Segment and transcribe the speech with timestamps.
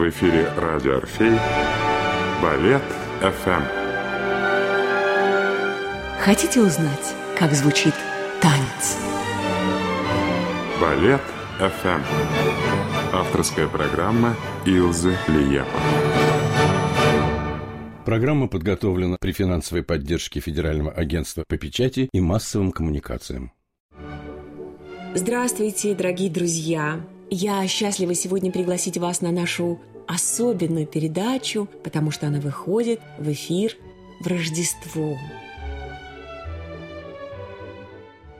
[0.00, 1.38] В эфире радио «Орфей»
[2.42, 2.80] Балет
[3.20, 3.62] ФМ.
[6.22, 7.92] Хотите узнать, как звучит
[8.40, 8.96] танец?
[10.80, 11.20] Балет
[11.58, 12.00] ФМ.
[13.12, 15.68] Авторская программа Илзы Лиепа.
[18.06, 23.52] Программа подготовлена при финансовой поддержке Федерального агентства по печати и массовым коммуникациям.
[25.14, 27.00] Здравствуйте, дорогие друзья!
[27.32, 33.76] Я счастлива сегодня пригласить вас на нашу особенную передачу, потому что она выходит в эфир
[34.18, 35.16] в Рождество.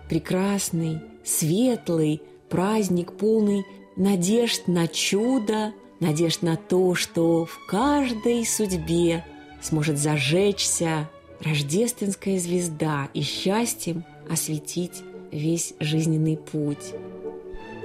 [0.09, 9.25] Прекрасный, светлый праздник, полный надежд на чудо, надежд на то, что в каждой судьбе
[9.63, 11.09] сможет зажечься
[11.45, 16.93] рождественская звезда и счастьем осветить весь жизненный путь.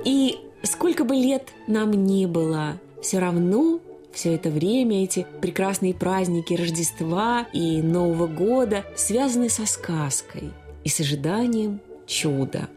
[0.04, 3.80] И сколько бы лет нам ни было, все равно
[4.16, 10.52] все это время, эти прекрасные праздники Рождества и Нового года связаны со сказкой
[10.84, 12.70] и с ожиданием чуда.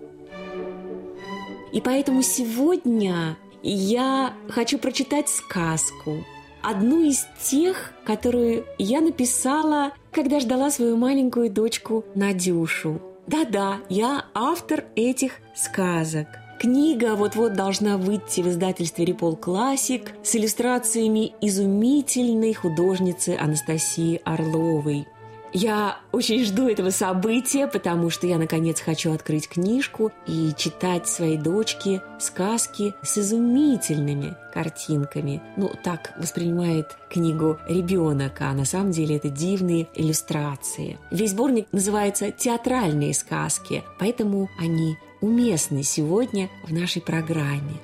[1.73, 6.25] И поэтому сегодня я хочу прочитать сказку,
[6.63, 13.01] одну из тех, которую я написала, когда ждала свою маленькую дочку Надюшу.
[13.27, 16.27] Да-да, я автор этих сказок.
[16.59, 25.07] Книга вот-вот должна выйти в издательстве «Репол Классик» с иллюстрациями изумительной художницы Анастасии Орловой–
[25.53, 31.39] я очень жду этого события, потому что я, наконец, хочу открыть книжку и читать своей
[31.39, 35.41] дочке сказки с изумительными картинками.
[35.57, 40.99] Ну, так воспринимает книгу ребенок, а на самом деле это дивные иллюстрации.
[41.11, 47.77] Весь сборник называется «Театральные сказки», поэтому они уместны сегодня в нашей программе.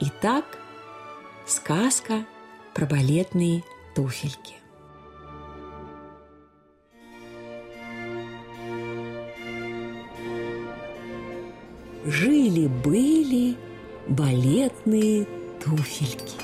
[0.00, 0.44] Итак,
[1.46, 2.24] сказка
[2.74, 4.54] про балетные туфельки.
[12.04, 13.56] Жили-были
[14.08, 15.26] балетные
[15.62, 16.36] туфельки.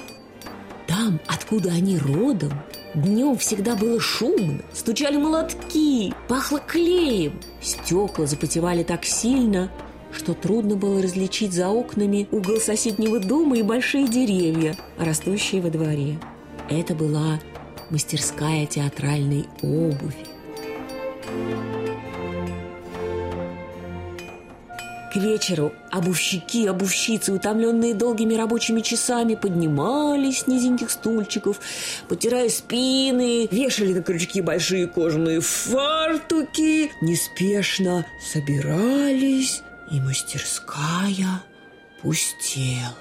[0.87, 2.53] Там, откуда они родом,
[2.95, 7.41] днем всегда было шумно, стучали молотки, пахло клеем.
[7.61, 9.71] Стекла запотевали так сильно,
[10.17, 16.19] что трудно было различить за окнами угол соседнего дома и большие деревья, растущие во дворе.
[16.71, 17.39] Это была
[17.91, 20.27] мастерская театральной обуви.
[25.13, 31.59] К вечеру обувщики, обувщицы, утомленные долгими рабочими часами, поднимались с низеньких стульчиков,
[32.09, 41.43] потирая спины, вешали на крючки большие кожаные фартуки, неспешно собирались, и мастерская
[42.03, 42.97] пустела.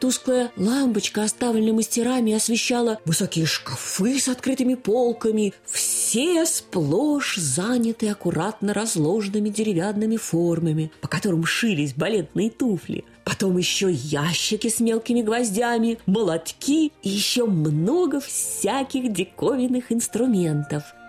[0.00, 9.50] Тусклая лампочка, оставленная мастерами, освещала высокие шкафы с открытыми полками, все сплошь заняты аккуратно разложенными
[9.50, 13.04] деревянными формами, по которым шились балетные туфли.
[13.24, 20.82] Потом еще ящики с мелкими гвоздями, молотки и еще много всяких диковинных инструментов–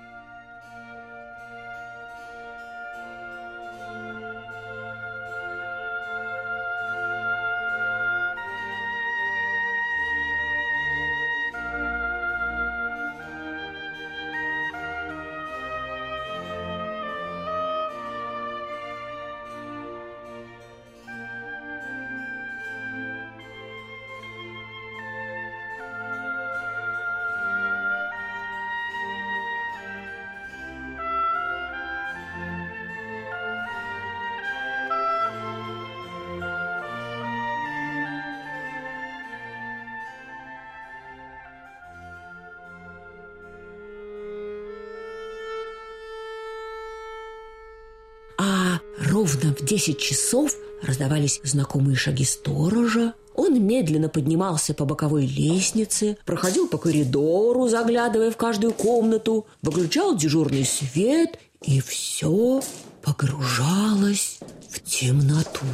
[49.21, 50.51] Ровно в десять часов
[50.81, 53.13] раздавались знакомые шаги сторожа.
[53.35, 60.65] Он медленно поднимался по боковой лестнице, проходил по коридору, заглядывая в каждую комнату, выключал дежурный
[60.65, 62.63] свет, и все
[63.03, 65.67] погружалось в темноту.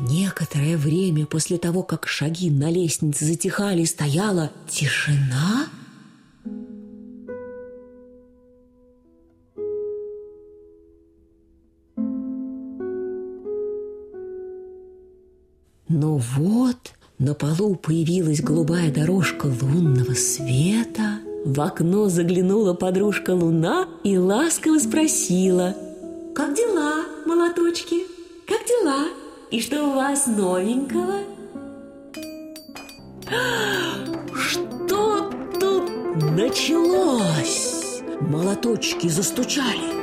[0.00, 5.68] Некоторое время после того, как шаги на лестнице затихали, стояла тишина–
[15.96, 16.76] Но вот
[17.18, 21.20] на полу появилась голубая дорожка лунного света.
[21.46, 25.74] В окно заглянула подружка Луна и ласково спросила
[26.34, 28.02] как дела, молоточки?
[28.46, 29.08] Как дела?
[29.50, 31.20] И что у вас новенького?
[34.34, 35.90] Что тут
[36.36, 38.02] началось?
[38.20, 39.95] Молоточки застучали.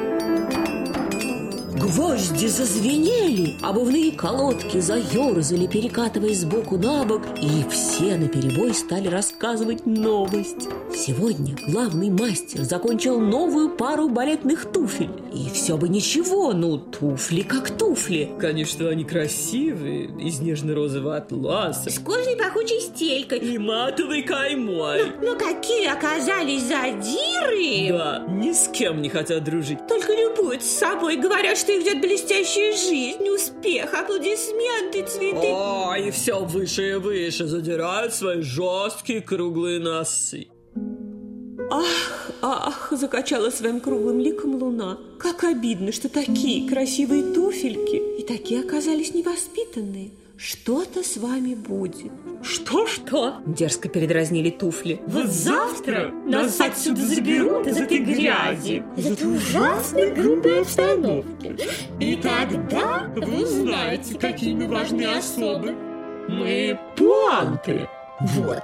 [1.95, 10.69] Гвозди зазвенели, обувные колодки заерзали, перекатываясь сбоку на бок, и все наперебой стали рассказывать новость.
[10.95, 15.22] Сегодня главный мастер закончил новую пару балетных туфель.
[15.33, 18.29] И все бы ничего, ну, туфли как туфли.
[18.39, 21.89] Конечно, они красивые, из нежно-розового атласа.
[21.89, 23.39] С кожей пахучей стелькой.
[23.39, 25.11] И матовой каймой.
[25.21, 27.89] Но какие оказались задиры!
[27.89, 29.87] Да, ни с кем не хотят дружить.
[29.87, 35.47] Только любуются собой, говорят, что их ждет блестящая жизнь, успех, аплодисменты, цветы.
[35.47, 40.47] О, и все выше и выше задирают свои жесткие круглые носы.
[41.75, 44.99] Ах, ах, закачала своим круглым ликом луна.
[45.17, 50.11] Как обидно, что такие красивые туфельки и такие оказались невоспитанные.
[50.37, 52.11] Что-то с вами будет.
[52.43, 53.37] Что-что?
[53.47, 55.01] Дерзко передразнили туфли.
[55.07, 61.57] Вот завтра нас отсюда заберут из этой грязи, из этой ужасной грубой обстановки.
[61.99, 65.71] И тогда вы узнаете, какие мы важные особы.
[66.27, 67.89] Мы пуанты.
[68.19, 68.61] Вот.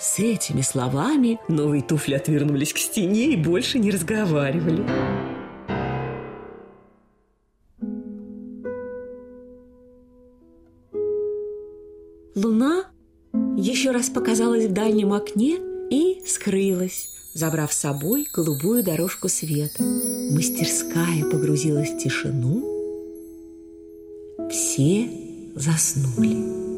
[0.00, 4.82] С этими словами новые туфли отвернулись к стене и больше не разговаривали.
[12.34, 12.86] Луна
[13.58, 15.58] еще раз показалась в дальнем окне
[15.90, 19.82] и скрылась, забрав с собой голубую дорожку света.
[19.82, 22.64] Мастерская погрузилась в тишину.
[24.50, 25.10] Все
[25.54, 26.69] заснули.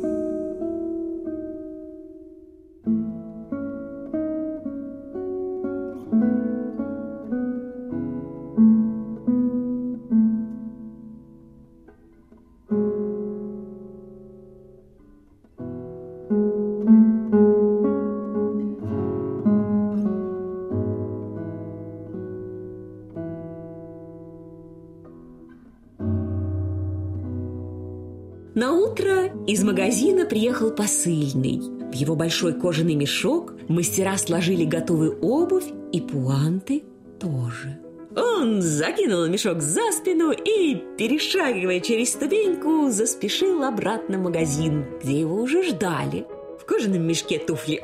[28.93, 31.61] Утро из магазина приехал посыльный.
[31.91, 36.85] В его большой кожаный мешок мастера сложили готовую обувь и пуанты
[37.19, 37.79] тоже.
[38.15, 45.37] Он закинул мешок за спину и, перешагивая через ступеньку, заспешил обратно в магазин, где его
[45.37, 46.27] уже ждали.
[46.61, 47.83] В кожаном мешке туфли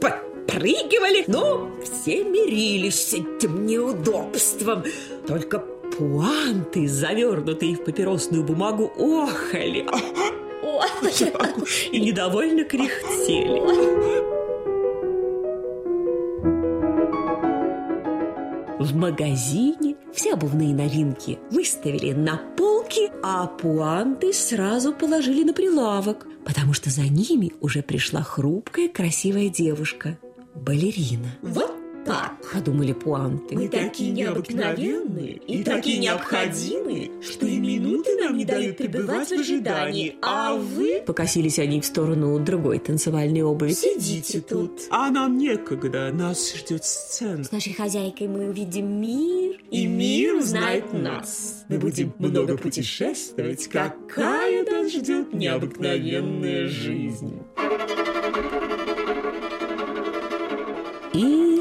[0.00, 4.84] подпрыгивали, но все мирились с этим неудобством.
[5.26, 5.58] Только
[5.96, 9.86] пуанты, завернутые в папиросную бумагу, охали
[11.92, 13.60] и недовольно кряхтели.
[18.78, 26.72] В магазине все обувные новинки выставили на полки, а пуанты сразу положили на прилавок, потому
[26.72, 30.18] что за ними уже пришла хрупкая красивая девушка–
[30.54, 31.28] балерина.
[31.42, 32.32] Вот так.
[32.52, 33.54] Подумали пуанты.
[33.54, 40.16] Мы такие необыкновенные и такие необходимые, что и минуты нам не дают пребывать в ожидании.
[40.22, 43.72] А вы Покосились они в сторону другой танцевальной обуви.
[43.72, 44.82] сидите тут.
[44.90, 47.44] А нам некогда, нас ждет сцена.
[47.44, 51.64] С нашей хозяйкой мы увидим мир, И мир узнает нас.
[51.68, 53.68] Мы будем много путешествовать.
[53.68, 57.40] Какая нас ждет необыкновенная жизнь.
[61.14, 61.51] И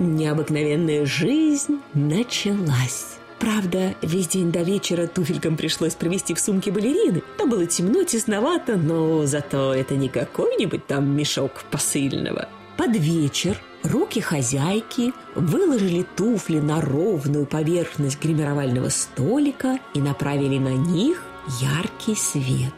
[0.00, 3.18] необыкновенная жизнь началась.
[3.38, 7.22] Правда, весь день до вечера туфелькам пришлось провести в сумке балерины.
[7.38, 12.48] Там было темно, тесновато, но зато это не какой-нибудь там мешок посыльного.
[12.76, 21.22] Под вечер руки хозяйки выложили туфли на ровную поверхность гримировального столика и направили на них
[21.60, 22.74] яркий свет.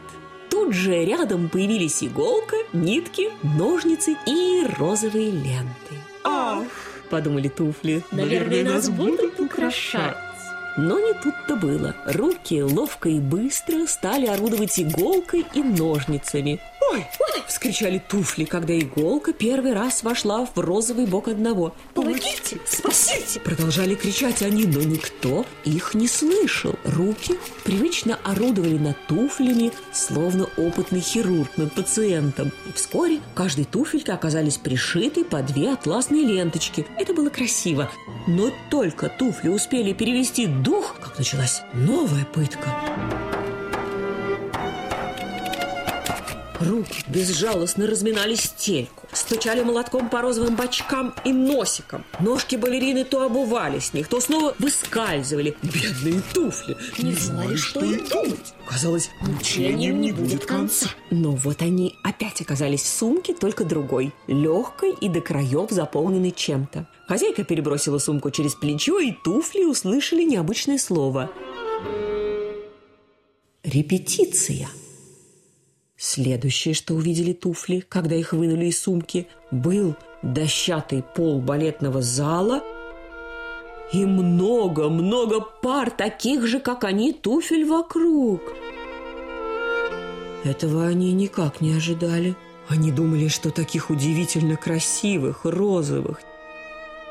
[0.49, 5.95] Тут же рядом появились иголка, нитки, ножницы и розовые ленты.
[6.23, 8.01] Ах, Подумали туфли.
[8.11, 10.17] Наверное, нас будут украшать.
[10.77, 11.93] Но не тут-то было.
[12.05, 16.59] Руки ловко и быстро стали орудовать иголкой и ножницами.
[16.93, 17.07] «Ой!»–
[17.47, 21.73] вскричали туфли, когда иголка первый раз вошла в розовый бок одного.
[21.95, 23.39] Помогите, спасите.
[23.39, 26.75] Продолжали кричать они, но никто их не слышал.
[26.83, 32.51] Руки привычно орудовали над туфлями, словно опытный хирург над пациентом.
[32.67, 36.85] И вскоре в каждой туфельке оказались пришиты по две атласные ленточки.
[36.99, 37.89] Это было красиво.
[38.27, 42.69] Но только туфли успели перевести дух, как началась новая пытка.
[46.63, 49.07] Руки безжалостно разминали стельку.
[49.11, 52.05] стучали молотком по розовым бочкам и носикам.
[52.19, 55.57] Ножки балерины то обували с них, то снова выскальзывали.
[55.61, 58.53] Бедные туфли Не знали, что и думать.
[58.65, 60.87] Казалось, Мучением не будет конца.
[61.11, 66.87] но вот они опять оказались в сумке, только другой, легкой и до краев заполненной чем-то.
[67.07, 71.29] Хозяйка перебросила сумку через плечо, и туфли услышали необычное слово.
[73.63, 74.69] Репетиция.
[76.05, 82.61] Следующее, что увидели туфли, когда их вынули из сумки, был дощатый пол балетного зала
[83.93, 88.41] и много-много пар таких же, как они, туфель вокруг.
[90.43, 92.35] Этого они никак не ожидали.
[92.67, 96.19] Они думали, что таких удивительно красивых, розовых,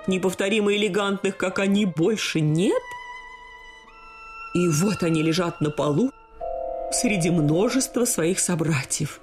[0.07, 2.83] неповторимо элегантных, как они, больше нет.
[4.55, 6.13] И вот они лежат на полу
[6.95, 9.21] среди множества своих собратьев.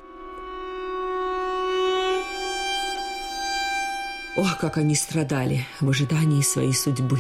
[4.38, 7.20] Ох, как они страдали в ожидании своей судьбы.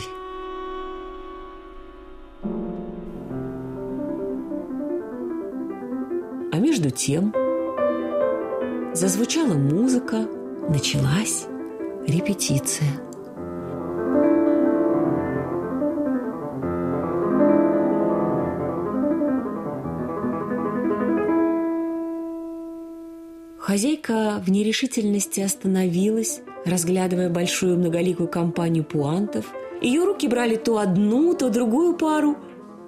[6.51, 7.33] А между тем
[8.93, 10.27] зазвучала музыка,
[10.69, 11.45] началась
[12.07, 13.08] репетиция.
[23.79, 29.45] Хозяйка в нерешительности остановилась, разглядывая большую многоликую компанию пуантов.
[29.81, 32.35] Ее руки брали то одну, то другую пару.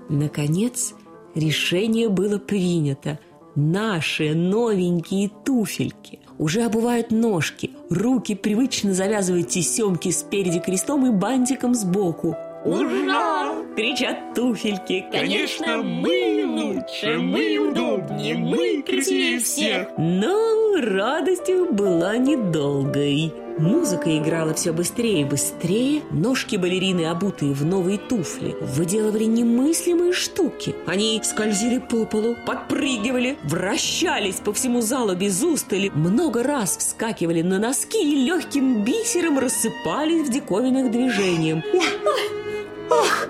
[0.10, 0.94] Наконец,
[1.34, 3.20] решение было принято.
[3.56, 12.36] Наши новенькие туфельки уже обувают ножки, руки привычно завязывают тесемки спереди крестом и бантиком сбоку.
[12.66, 13.54] Ура!
[13.78, 15.06] Кричат туфельки.
[15.10, 19.90] Конечно, мы лучше, мы удобнее, мы красивее всех.
[19.98, 23.34] Но радость их была недолгой.
[23.58, 26.02] Музыка играла все быстрее и быстрее.
[26.10, 30.74] Ножки балерины, обутые в новые туфли, выделывали немыслимые штуки.
[30.88, 37.60] Они скользили по полу, подпрыгивали, вращались по всему залу без устали, много раз вскакивали на
[37.60, 41.64] носки и легким бисером рассыпались в диковинных движениях.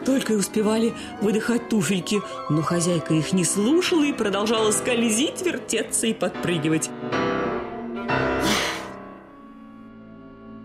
[0.06, 6.13] Только и успевали выдыхать туфельки, но хозяйка их не слушала и продолжала скользить, вертеться и
[6.13, 6.89] подпрыгивать.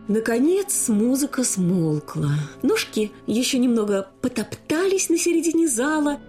[0.08, 2.30] Наконец музыка смолкла.
[2.62, 6.20] Ножки еще немного потоптались на середине зала.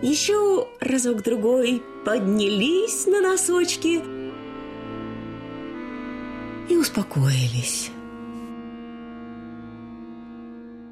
[0.00, 4.00] Еще разок-другой поднялись на носочки
[6.68, 7.90] и успокоились.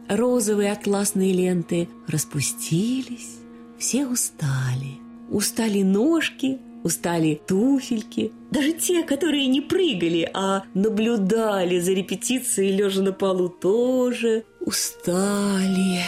[0.08, 3.38] Розовые атласные ленты распустились,
[3.78, 4.98] все устали.
[5.30, 13.12] Устали ножки, устали туфельки, даже те, которые не прыгали, а наблюдали за репетицией, лежа на
[13.12, 16.02] полу, тоже устали.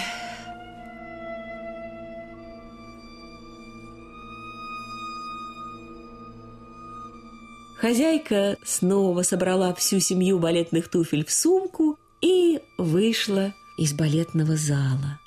[7.78, 15.18] Хозяйка снова собрала всю семью балетных туфель в сумку и вышла из балетного зала.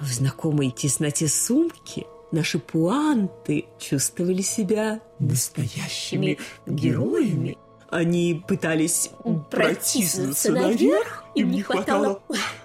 [0.00, 7.58] В знакомой тесноте сумки наши пуанты чувствовали себя Настоящими героями.
[7.90, 9.10] Они пытались
[9.50, 12.20] Протиснуться наверх им не хватало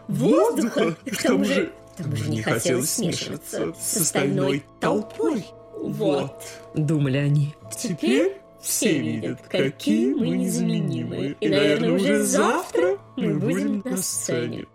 [0.07, 5.45] воздуха, к тому же, к тому же не хотелось смешиваться с остальной толпой.
[5.73, 6.43] Вот.
[6.75, 7.55] думали они.
[7.75, 11.35] Теперь все видят, какие мы незаменимые.
[11.41, 14.65] И, наверное, уже завтра мы будем на сцене.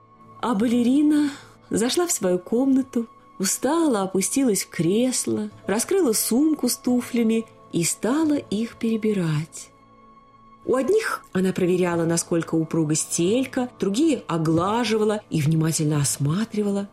[0.40, 1.30] А балерина
[1.70, 8.76] зашла в свою комнату, устала, опустилась в кресло, раскрыла сумку с туфлями и стала их
[8.76, 9.70] перебирать.
[10.66, 16.88] У одних она проверяла, насколько упруга стелька, другие оглаживала и внимательно осматривала.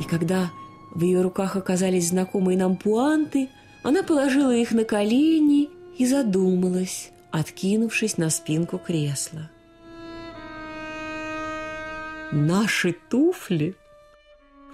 [0.00, 0.50] И когда
[0.94, 3.50] в ее руках оказались знакомые нам пуанты,
[3.88, 9.50] она положила их на колени и задумалась, откинувшись на спинку кресла.
[12.30, 13.74] Наши туфли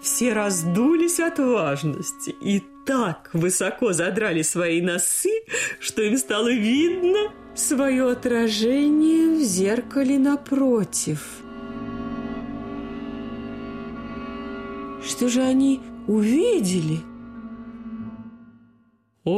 [0.03, 5.45] все раздулись от важности и так высоко задрали свои носы,
[5.79, 11.21] что им стало видно свое отражение в зеркале напротив.
[15.07, 17.14] Что же они увидели?
[19.25, 19.31] О,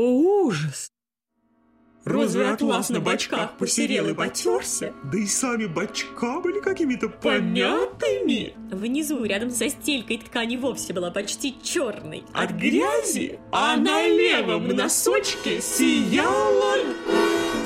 [0.45, 0.91] ужас!
[2.05, 4.93] Розовый атлас на бочках посерел и потерся.
[5.05, 11.57] Да и сами бочка были какими-то Помятыми Внизу, рядом со стелькой ткани, вовсе была почти
[11.63, 12.25] черной.
[12.33, 16.79] от грязи, а на левом носочке сияла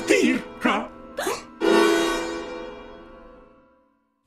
[0.07, 0.89] дырка.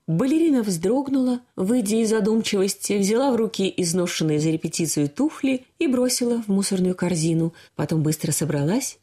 [0.06, 6.48] Балерина вздрогнула, выйдя из задумчивости, взяла в руки изношенные за репетицию туфли и бросила в
[6.48, 7.54] мусорную корзину.
[7.74, 8.98] Потом быстро собралась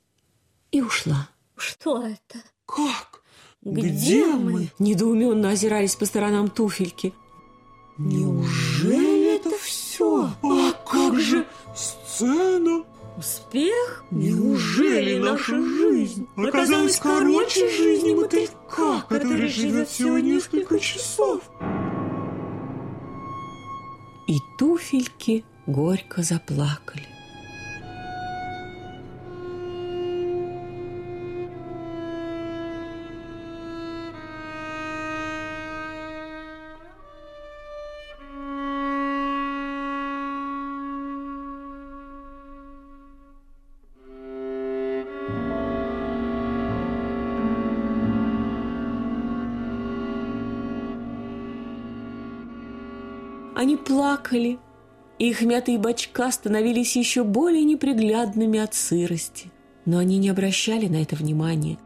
[0.71, 1.29] и ушла.
[1.55, 2.43] Что это?
[2.67, 3.23] Как?
[3.63, 4.69] Где мы?
[4.77, 7.13] Недоуменно озирались по сторонам туфельки.
[7.97, 10.29] Неужели это все?
[10.43, 12.83] А как же сцена?
[13.21, 14.03] Успех?
[14.09, 21.43] Неужели наша жизнь оказалась короче жизни мотылька, который живет всего несколько часов?
[24.27, 27.10] И туфельки горько заплакали.
[53.61, 54.57] Они плакали,
[55.19, 59.51] и их мятые бочка становились еще более неприглядными от сырости.
[59.85, 61.77] Но они не обращали на это внимания.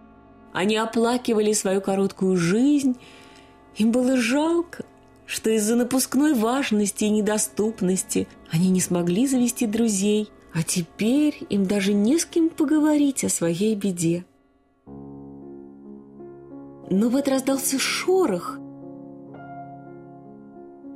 [0.54, 2.96] Они оплакивали свою короткую жизнь.
[3.76, 4.86] Им было жалко,
[5.26, 11.92] что из-за напускной важности и недоступности они не смогли завести друзей, а теперь им даже
[11.92, 14.24] не с кем поговорить о своей беде.
[16.90, 18.60] Но вот раздался шорох,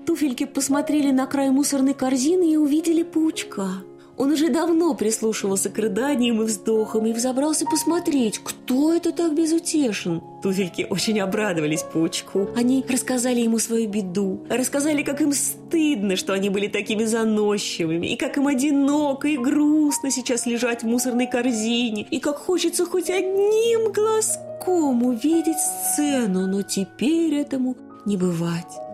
[0.10, 3.84] Туфельки посмотрели на край мусорной корзины и увидели паучка.
[4.18, 10.24] Он уже давно прислушивался к рыданиям и вздохам и взобрался посмотреть, кто это так безутешен.
[10.42, 12.50] Туфельки очень обрадовались паучку.
[12.56, 18.16] Они рассказали ему свою беду, рассказали, как им стыдно, что они были такими заносчивыми, и
[18.16, 23.92] как им одиноко и грустно сейчас лежать в мусорной корзине, и как хочется хоть одним
[23.92, 28.89] глазком увидеть сцену, но теперь этому не бывать.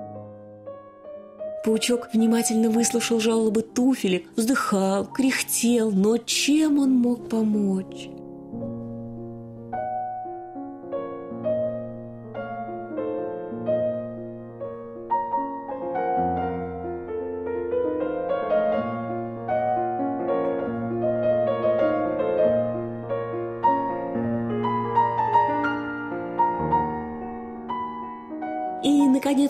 [1.66, 8.08] Паучок внимательно выслушал жалобы туфелек, вздыхал, кряхтел, но чем он мог помочь?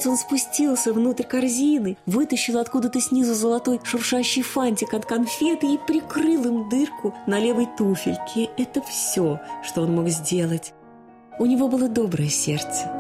[0.06, 6.46] Наконец, он спустился внутрь корзины, вытащил откуда-то снизу золотой шуршащий фантик от конфеты и прикрыл
[6.46, 8.50] им дырку на левой туфельке.
[8.58, 10.74] Это все, что он мог сделать.
[11.40, 12.95] У него было доброе сердце.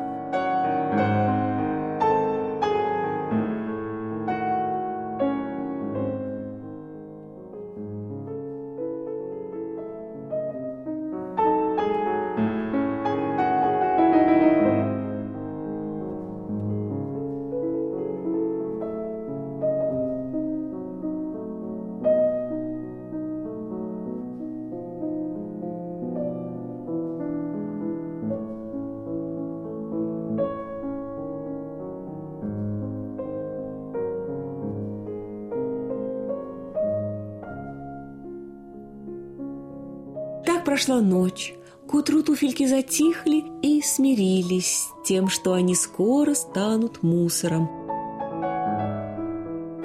[40.75, 41.53] Прошла ночь.
[41.87, 47.69] К утру туфельки затихли и смирились с тем, что они скоро станут мусором.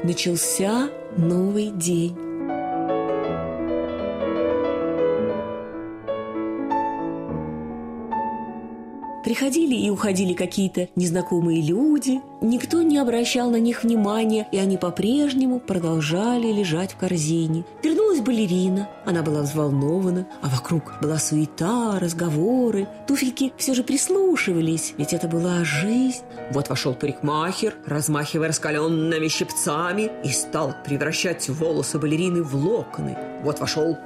[0.02, 2.29] Начался новый день.
[9.50, 15.58] Приходили и уходили какие-то незнакомые люди, никто не обращал на них внимания, и они по-прежнему
[15.58, 17.64] продолжали лежать в корзине.
[17.82, 22.86] Вернулась балерина, она была взволнована, а вокруг была суета, разговоры.
[23.08, 26.22] Туфельки все же прислушивались, ведь это была жизнь.
[26.52, 33.18] Вот вошел парикмахер, размахивая раскаленными щипцами, и стал превращать волосы балерины в локоны.
[33.42, 33.98] Вот вошел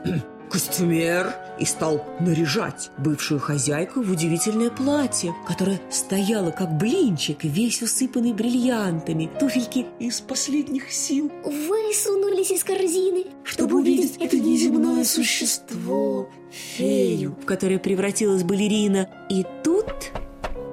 [0.55, 8.33] костюмер и стал наряжать бывшую хозяйку в удивительное платье, которое стояло как блинчик, весь усыпанный
[8.33, 9.29] бриллиантами.
[9.41, 17.81] Туфельки из последних сил Высунулись из корзины, чтобы увидеть это неземное существо, фею, в которое
[17.81, 19.09] превратилась балерина.
[19.29, 20.13] И тут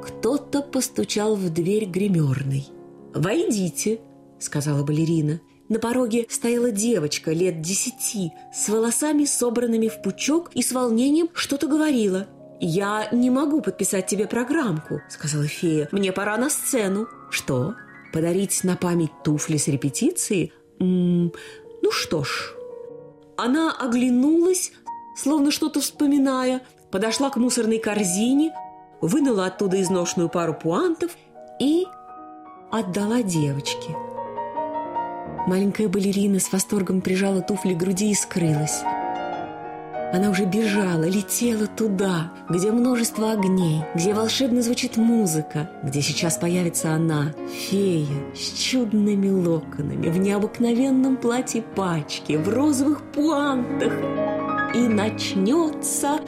[0.03, 2.67] кто-то постучал в дверь гримерной.
[3.15, 3.99] «Войдите»,—
[4.39, 5.41] сказала балерина.
[5.71, 11.67] На пороге стояла девочка лет десяти, с волосами собранными в пучок и с волнением что-то
[11.67, 12.27] говорила.
[12.59, 15.87] «Я не могу подписать тебе программку»,— сказала фея.
[15.93, 17.07] «Мне пора на сцену».
[17.29, 17.75] «Что?
[18.11, 20.51] Подарить на память туфли с репетиции?
[20.81, 21.35] М -м,
[21.81, 22.53] ну что ж».
[23.37, 24.73] Она оглянулась,
[25.15, 28.53] словно что-то вспоминая, подошла к мусорной корзине,
[28.99, 31.15] вынула оттуда изношенную пару пуантов
[31.61, 31.85] и
[32.71, 33.95] отдала девочке.
[35.47, 38.83] Маленькая балерина с восторгом прижала туфли к груди и скрылась.
[40.13, 46.93] Она уже бежала, летела туда, где множество огней, где волшебно звучит музыка, где сейчас появится
[46.93, 53.93] она, фея, с чудными локонами, в необыкновенном платье пачки, в розовых пуантах.
[54.75, 56.19] И начнется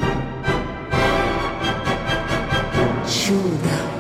[3.05, 3.92] чудо.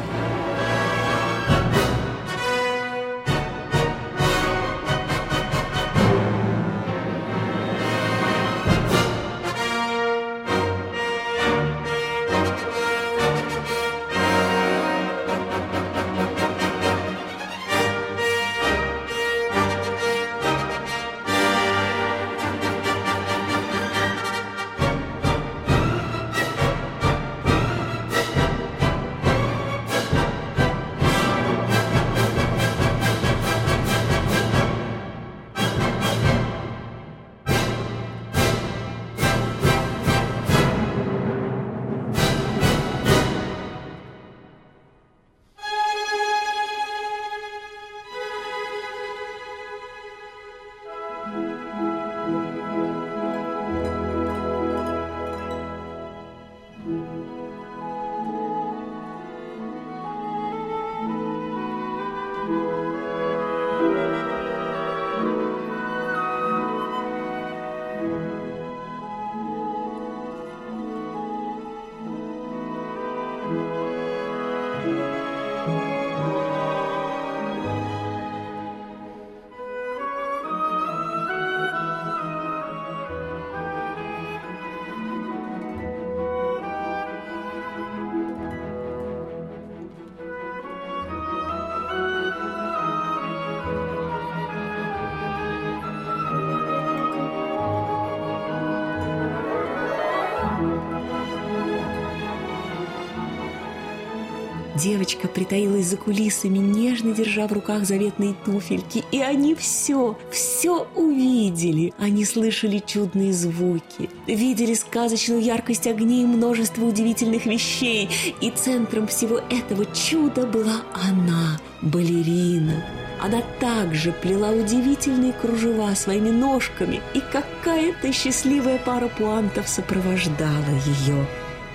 [104.83, 111.93] Девочка притаилась за кулисами, нежно держа в руках заветные туфельки, и они все, все увидели.
[111.97, 118.09] Они слышали чудные звуки, видели сказочную яркость огней и множество удивительных вещей,
[118.41, 122.83] и центром всего этого чуда была она, балерина.
[123.21, 131.25] Она также плела удивительные кружева своими ножками, и какая-то счастливая пара пуантов сопровождала ее.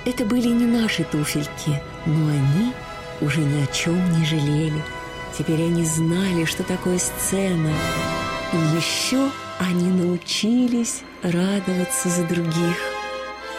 [0.04, 2.72] Это были не наши туфельки, но они
[3.20, 4.82] уже ни о чем не жалели.
[5.36, 7.72] Теперь они знали, что такое сцена.
[8.52, 12.76] И еще они научились радоваться за других.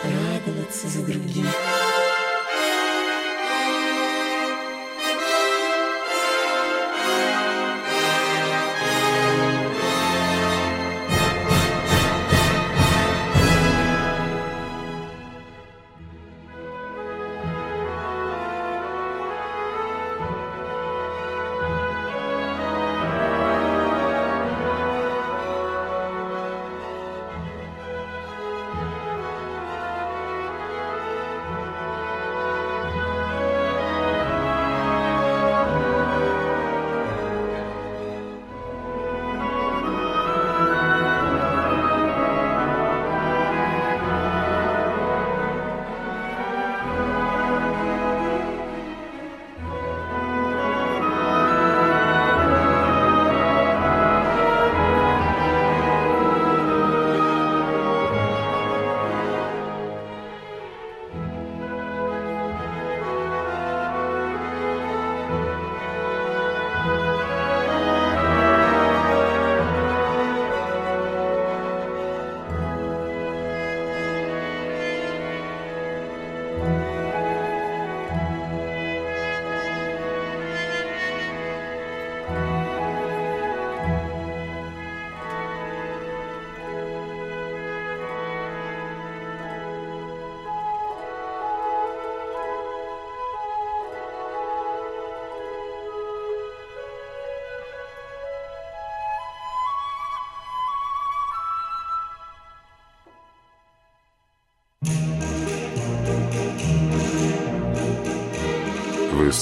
[0.04, 1.46] Радоваться за других.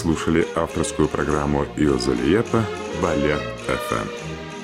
[0.08, 2.64] Слушали авторскую программу Илза Лиепа
[3.02, 4.08] «Балет ФМ».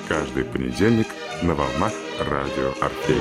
[0.08, 1.08] Каждый понедельник
[1.42, 3.20] на волнах радио Орфей.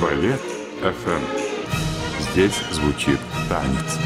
[0.00, 0.40] Балет
[0.80, 2.32] ФМ.
[2.32, 3.18] Здесь звучит
[3.50, 3.98] танец.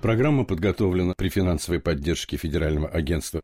[0.00, 3.42] Программа подготовлена при финансовой поддержке Федерального агентства